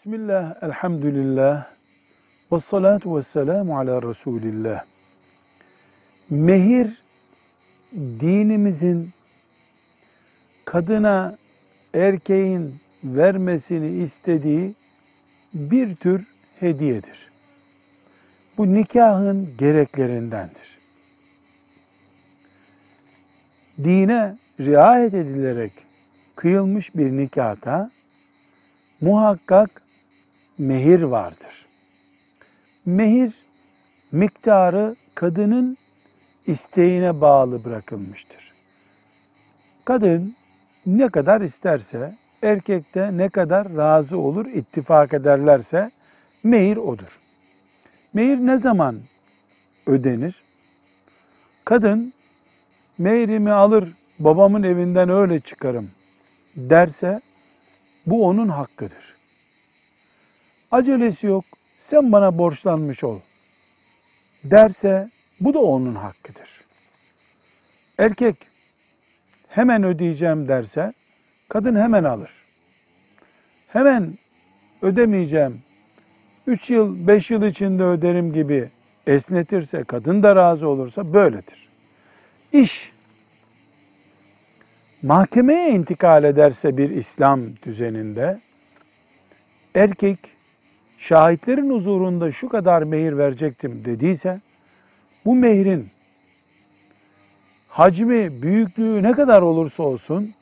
Bismillah, 0.00 0.62
elhamdülillah, 0.62 1.66
ve 2.52 2.60
salatu 2.60 3.16
ve 3.16 3.22
selamu 3.22 3.78
ala 3.78 4.02
Resulillah. 4.02 4.84
Mehir, 6.30 7.02
dinimizin 7.94 9.10
kadına 10.64 11.36
erkeğin 11.94 12.74
vermesini 13.04 14.02
istediği 14.02 14.74
bir 15.54 15.96
tür 15.96 16.26
hediyedir. 16.60 17.30
Bu 18.58 18.74
nikahın 18.74 19.48
gereklerindendir. 19.58 20.78
Dine 23.78 24.36
riayet 24.60 25.14
edilerek 25.14 25.72
kıyılmış 26.36 26.94
bir 26.94 27.10
nikahta 27.10 27.90
muhakkak 29.00 29.82
mehir 30.60 31.02
vardır. 31.02 31.66
Mehir 32.86 33.32
miktarı 34.12 34.96
kadının 35.14 35.76
isteğine 36.46 37.20
bağlı 37.20 37.64
bırakılmıştır. 37.64 38.52
Kadın 39.84 40.34
ne 40.86 41.08
kadar 41.08 41.40
isterse, 41.40 42.14
erkek 42.42 42.94
de 42.94 43.16
ne 43.16 43.28
kadar 43.28 43.76
razı 43.76 44.18
olur, 44.18 44.46
ittifak 44.46 45.14
ederlerse 45.14 45.90
mehir 46.42 46.76
odur. 46.76 47.18
Mehir 48.12 48.36
ne 48.36 48.56
zaman 48.56 49.00
ödenir? 49.86 50.42
Kadın 51.64 52.12
mehrimi 52.98 53.50
alır, 53.50 53.92
babamın 54.18 54.62
evinden 54.62 55.08
öyle 55.08 55.40
çıkarım 55.40 55.90
derse 56.56 57.20
bu 58.06 58.26
onun 58.26 58.48
hakkıdır. 58.48 59.09
Acelesi 60.70 61.26
yok, 61.26 61.44
sen 61.80 62.12
bana 62.12 62.38
borçlanmış 62.38 63.04
ol 63.04 63.20
derse 64.44 65.08
bu 65.40 65.54
da 65.54 65.58
onun 65.58 65.94
hakkıdır. 65.94 66.60
Erkek 67.98 68.36
hemen 69.48 69.84
ödeyeceğim 69.84 70.48
derse 70.48 70.92
kadın 71.48 71.76
hemen 71.76 72.04
alır. 72.04 72.30
Hemen 73.68 74.14
ödemeyeceğim, 74.82 75.60
3 76.46 76.70
yıl, 76.70 77.06
5 77.06 77.30
yıl 77.30 77.42
içinde 77.42 77.82
öderim 77.82 78.32
gibi 78.32 78.68
esnetirse, 79.06 79.84
kadın 79.84 80.22
da 80.22 80.36
razı 80.36 80.68
olursa 80.68 81.12
böyledir. 81.12 81.68
İş 82.52 82.92
mahkemeye 85.02 85.70
intikal 85.70 86.24
ederse 86.24 86.76
bir 86.76 86.90
İslam 86.90 87.40
düzeninde 87.62 88.40
erkek 89.74 90.29
şahitlerin 91.10 91.70
huzurunda 91.70 92.32
şu 92.32 92.48
kadar 92.48 92.82
mehir 92.82 93.18
verecektim 93.18 93.82
dediyse 93.84 94.40
bu 95.24 95.34
mehrin 95.34 95.88
hacmi, 97.68 98.42
büyüklüğü 98.42 99.02
ne 99.02 99.12
kadar 99.12 99.42
olursa 99.42 99.82
olsun 99.82 100.34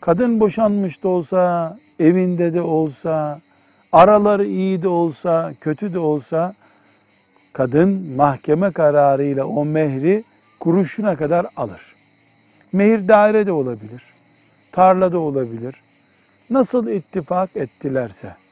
kadın 0.00 0.40
boşanmış 0.40 1.02
da 1.02 1.08
olsa, 1.08 1.76
evinde 2.00 2.54
de 2.54 2.60
olsa, 2.60 3.40
araları 3.92 4.46
iyi 4.46 4.82
de 4.82 4.88
olsa, 4.88 5.52
kötü 5.60 5.92
de 5.92 5.98
olsa 5.98 6.54
kadın 7.52 8.16
mahkeme 8.16 8.70
kararıyla 8.70 9.44
o 9.44 9.64
mehri 9.64 10.24
kuruşuna 10.60 11.16
kadar 11.16 11.46
alır. 11.56 11.94
Mehir 12.72 13.08
daire 13.08 13.46
de 13.46 13.52
olabilir, 13.52 14.02
tarlada 14.72 15.18
olabilir. 15.18 15.74
Nasıl 16.50 16.88
ittifak 16.88 17.56
ettilerse, 17.56 18.45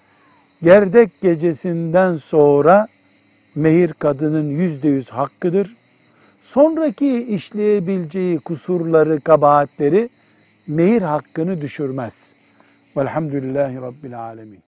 gerdek 0.63 1.21
gecesinden 1.23 2.17
sonra 2.17 2.87
mehir 3.55 3.93
kadının 3.93 4.51
yüzde 4.51 4.89
yüz 4.89 5.09
hakkıdır. 5.09 5.77
Sonraki 6.45 7.23
işleyebileceği 7.23 8.39
kusurları, 8.39 9.21
kabahatleri 9.21 10.09
mehir 10.67 11.03
hakkını 11.03 11.61
düşürmez. 11.61 12.31
Velhamdülillahi 12.97 13.77
Rabbil 13.77 14.21
Alemin. 14.21 14.74